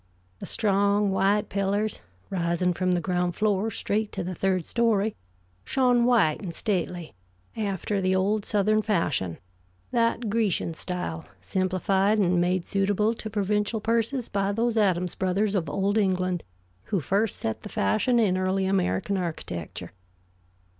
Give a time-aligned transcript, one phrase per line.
[0.39, 2.01] The strong white pillars,
[2.31, 5.15] rising from the ground floor straight to the third story,
[5.63, 7.13] shone white and stately,
[7.55, 9.37] after the old Southern fashion,
[9.91, 15.69] that Grecian style, simplified and made suitable to provincial purses by those Adams brothers of
[15.69, 16.43] old England
[16.85, 19.91] who first set the fashion in early American architecture.